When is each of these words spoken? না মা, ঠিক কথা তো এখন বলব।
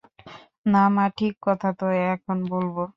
না 0.65 0.83
মা, 0.95 1.05
ঠিক 1.17 1.33
কথা 1.43 1.69
তো 1.79 1.85
এখন 2.07 2.37
বলব। 2.49 2.75